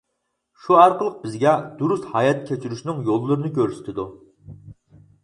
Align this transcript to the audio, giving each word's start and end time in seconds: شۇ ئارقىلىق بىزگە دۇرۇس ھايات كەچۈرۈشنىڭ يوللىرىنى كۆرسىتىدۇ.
شۇ 0.61 0.77
ئارقىلىق 0.83 1.19
بىزگە 1.25 1.51
دۇرۇس 1.81 2.07
ھايات 2.13 2.41
كەچۈرۈشنىڭ 2.47 3.05
يوللىرىنى 3.11 3.53
كۆرسىتىدۇ. 3.59 4.07